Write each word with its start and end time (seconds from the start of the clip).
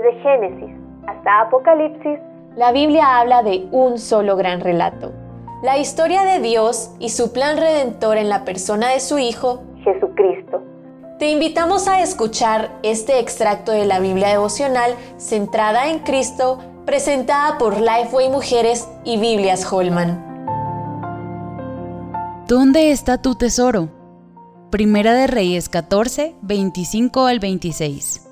Desde 0.00 0.18
Génesis 0.22 0.76
hasta 1.06 1.40
Apocalipsis, 1.42 2.18
la 2.56 2.72
Biblia 2.72 3.18
habla 3.18 3.42
de 3.42 3.68
un 3.70 3.98
solo 3.98 4.36
gran 4.36 4.60
relato. 4.60 5.12
La 5.62 5.76
historia 5.76 6.22
de 6.22 6.40
Dios 6.40 6.94
y 6.98 7.10
su 7.10 7.32
plan 7.32 7.58
redentor 7.58 8.16
en 8.16 8.30
la 8.30 8.44
persona 8.44 8.88
de 8.90 9.00
su 9.00 9.18
Hijo, 9.18 9.62
Jesucristo. 9.84 10.62
Te 11.18 11.30
invitamos 11.30 11.86
a 11.86 12.00
escuchar 12.00 12.70
este 12.82 13.18
extracto 13.18 13.72
de 13.72 13.84
la 13.84 14.00
Biblia 14.00 14.28
devocional 14.28 14.94
centrada 15.18 15.90
en 15.90 15.98
Cristo, 15.98 16.58
presentada 16.86 17.58
por 17.58 17.78
Lifeway 17.78 18.30
Mujeres 18.30 18.88
y 19.04 19.18
Biblias 19.18 19.70
Holman. 19.70 20.24
¿Dónde 22.46 22.90
está 22.90 23.20
tu 23.20 23.34
tesoro? 23.34 23.90
Primera 24.70 25.12
de 25.12 25.26
Reyes 25.26 25.68
14, 25.68 26.36
25 26.40 27.26
al 27.26 27.38
26. 27.38 28.29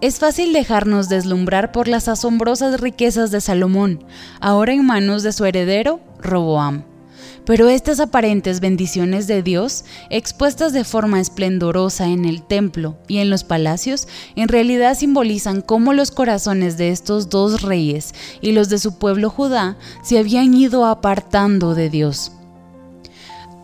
Es 0.00 0.18
fácil 0.18 0.52
dejarnos 0.52 1.08
deslumbrar 1.08 1.72
por 1.72 1.88
las 1.88 2.08
asombrosas 2.08 2.80
riquezas 2.80 3.30
de 3.30 3.40
Salomón, 3.40 4.04
ahora 4.40 4.72
en 4.72 4.84
manos 4.84 5.22
de 5.22 5.32
su 5.32 5.44
heredero, 5.44 6.00
Roboam. 6.18 6.84
Pero 7.46 7.68
estas 7.68 8.00
aparentes 8.00 8.60
bendiciones 8.60 9.26
de 9.26 9.42
Dios, 9.42 9.84
expuestas 10.10 10.72
de 10.72 10.84
forma 10.84 11.20
esplendorosa 11.20 12.08
en 12.08 12.24
el 12.24 12.42
templo 12.42 12.96
y 13.06 13.18
en 13.18 13.30
los 13.30 13.44
palacios, 13.44 14.08
en 14.34 14.48
realidad 14.48 14.96
simbolizan 14.96 15.60
cómo 15.60 15.92
los 15.92 16.10
corazones 16.10 16.76
de 16.76 16.90
estos 16.90 17.28
dos 17.28 17.62
reyes 17.62 18.14
y 18.40 18.52
los 18.52 18.68
de 18.70 18.78
su 18.78 18.98
pueblo 18.98 19.30
Judá 19.30 19.76
se 20.02 20.18
habían 20.18 20.54
ido 20.54 20.86
apartando 20.86 21.74
de 21.74 21.90
Dios. 21.90 22.32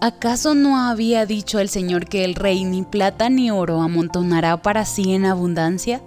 ¿Acaso 0.03 0.55
no 0.55 0.79
había 0.79 1.27
dicho 1.27 1.59
el 1.59 1.69
Señor 1.69 2.07
que 2.07 2.25
el 2.25 2.35
rey 2.35 2.65
ni 2.65 2.83
plata 2.83 3.29
ni 3.29 3.51
oro 3.51 3.83
amontonará 3.83 4.63
para 4.63 4.87
sí 4.87 5.13
en 5.13 5.27
abundancia? 5.27 6.01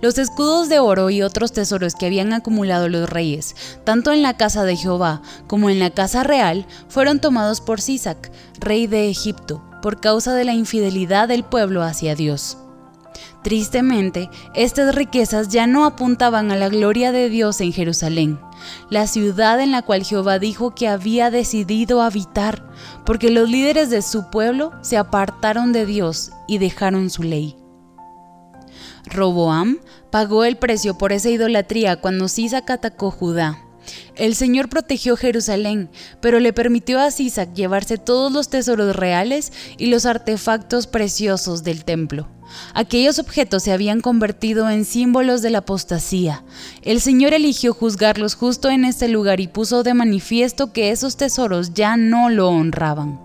Los 0.00 0.18
escudos 0.18 0.68
de 0.68 0.78
oro 0.78 1.10
y 1.10 1.22
otros 1.22 1.52
tesoros 1.52 1.94
que 1.94 2.06
habían 2.06 2.32
acumulado 2.32 2.88
los 2.88 3.08
reyes, 3.08 3.54
tanto 3.84 4.12
en 4.12 4.22
la 4.22 4.36
casa 4.36 4.64
de 4.64 4.76
Jehová 4.76 5.22
como 5.46 5.70
en 5.70 5.78
la 5.78 5.90
casa 5.90 6.22
real, 6.22 6.66
fueron 6.88 7.20
tomados 7.20 7.60
por 7.60 7.80
Sisac, 7.80 8.30
rey 8.58 8.86
de 8.86 9.08
Egipto, 9.08 9.62
por 9.82 10.00
causa 10.00 10.34
de 10.34 10.44
la 10.44 10.54
infidelidad 10.54 11.28
del 11.28 11.44
pueblo 11.44 11.82
hacia 11.82 12.14
Dios. 12.14 12.56
Tristemente, 13.42 14.28
estas 14.54 14.94
riquezas 14.94 15.48
ya 15.48 15.66
no 15.66 15.86
apuntaban 15.86 16.50
a 16.50 16.56
la 16.56 16.68
gloria 16.68 17.10
de 17.10 17.30
Dios 17.30 17.60
en 17.62 17.72
Jerusalén, 17.72 18.38
la 18.90 19.06
ciudad 19.06 19.60
en 19.60 19.72
la 19.72 19.82
cual 19.82 20.04
Jehová 20.04 20.38
dijo 20.38 20.74
que 20.74 20.88
había 20.88 21.30
decidido 21.30 22.02
habitar, 22.02 22.62
porque 23.06 23.30
los 23.30 23.48
líderes 23.48 23.88
de 23.88 24.02
su 24.02 24.28
pueblo 24.28 24.72
se 24.82 24.98
apartaron 24.98 25.72
de 25.72 25.86
Dios 25.86 26.32
y 26.46 26.58
dejaron 26.58 27.08
su 27.08 27.22
ley. 27.22 27.56
Roboam 29.04 29.78
pagó 30.10 30.44
el 30.44 30.56
precio 30.56 30.96
por 30.96 31.12
esa 31.12 31.30
idolatría 31.30 31.96
cuando 32.00 32.28
Sisac 32.28 32.70
atacó 32.70 33.10
Judá. 33.10 33.58
El 34.20 34.34
Señor 34.34 34.68
protegió 34.68 35.16
Jerusalén, 35.16 35.88
pero 36.20 36.40
le 36.40 36.52
permitió 36.52 37.00
a 37.00 37.10
Sisac 37.10 37.54
llevarse 37.54 37.96
todos 37.96 38.30
los 38.30 38.50
tesoros 38.50 38.94
reales 38.94 39.50
y 39.78 39.86
los 39.86 40.04
artefactos 40.04 40.86
preciosos 40.86 41.64
del 41.64 41.86
templo. 41.86 42.28
Aquellos 42.74 43.18
objetos 43.18 43.62
se 43.62 43.72
habían 43.72 44.02
convertido 44.02 44.68
en 44.68 44.84
símbolos 44.84 45.40
de 45.40 45.48
la 45.48 45.58
apostasía. 45.58 46.44
El 46.82 47.00
Señor 47.00 47.32
eligió 47.32 47.72
juzgarlos 47.72 48.34
justo 48.34 48.68
en 48.68 48.84
este 48.84 49.08
lugar 49.08 49.40
y 49.40 49.48
puso 49.48 49.82
de 49.84 49.94
manifiesto 49.94 50.70
que 50.72 50.90
esos 50.90 51.16
tesoros 51.16 51.72
ya 51.72 51.96
no 51.96 52.28
lo 52.28 52.48
honraban. 52.48 53.20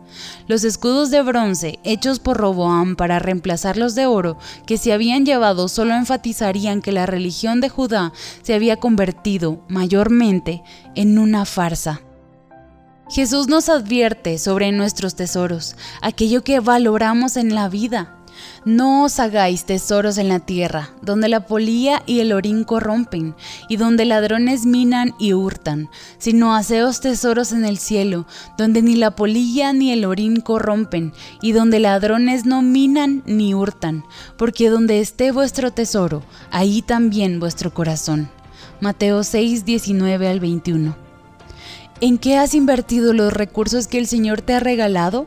Los 0.48 0.64
escudos 0.64 1.12
de 1.12 1.22
bronce 1.22 1.80
hechos 1.84 2.20
por 2.20 2.38
Roboam 2.38 2.96
para 2.96 3.20
reemplazar 3.20 3.76
los 3.76 3.96
de 3.96 4.06
oro 4.06 4.38
que 4.66 4.78
se 4.78 4.94
habían 4.94 5.26
llevado 5.26 5.68
solo 5.68 5.94
enfatizarían 5.94 6.82
que 6.82 6.92
la 6.92 7.06
religión 7.06 7.59
de 7.59 7.70
Judá 7.70 8.14
se 8.42 8.54
había 8.54 8.78
convertido 8.78 9.59
mayormente 9.68 10.64
en 10.96 11.20
una 11.20 11.46
farsa. 11.46 12.02
Jesús 13.09 13.47
nos 13.47 13.69
advierte 13.69 14.40
sobre 14.40 14.72
nuestros 14.72 15.16
tesoros, 15.16 15.75
aquello 16.02 16.44
que 16.44 16.59
valoramos 16.59 17.38
en 17.38 17.53
la 17.53 17.69
vida. 17.69 18.16
No 18.66 19.03
os 19.03 19.19
hagáis 19.19 19.66
tesoros 19.66 20.18
en 20.18 20.28
la 20.28 20.40
tierra, 20.40 20.90
donde 21.02 21.30
la 21.30 21.46
polía 21.46 22.02
y 22.06 22.19
el 22.19 22.34
orín 22.34 22.64
corrompen, 22.64 23.36
y 23.69 23.78
donde 23.78 24.06
ladrones 24.06 24.66
minan 24.66 25.14
y 25.19 25.34
hurtan, 25.34 25.90
sino 26.18 26.56
haceos 26.56 27.00
tesoros 27.00 27.52
en 27.52 27.64
el 27.64 27.78
cielo, 27.78 28.25
donde 28.58 28.81
ni 28.81 28.96
la 28.96 29.16
polilla 29.16 29.72
ni 29.72 29.92
el 29.92 30.03
orín 30.03 30.42
corrompen, 30.42 31.14
y 31.42 31.52
donde 31.52 31.80
ladrones 31.80 32.46
no 32.46 32.62
minan 32.62 33.24
ni 33.25 33.53
hurtan, 33.53 34.03
porque 34.38 34.69
donde 34.69 35.00
esté 35.00 35.31
vuestro 35.31 35.72
tesoro, 35.72 36.24
ahí 36.52 36.81
también 36.81 37.40
vuestro 37.40 37.74
corazón. 37.74 38.30
Mateo 38.85 39.23
6, 39.23 39.66
19 39.66 40.28
al 40.28 40.40
21. 40.40 40.96
¿En 42.01 42.19
qué 42.19 42.38
has 42.38 42.53
invertido 42.53 43.13
los 43.13 43.34
recursos 43.34 43.88
que 43.88 43.97
el 43.97 44.06
Señor 44.06 44.44
te 44.44 44.53
ha 44.53 44.59
regalado? 44.59 45.25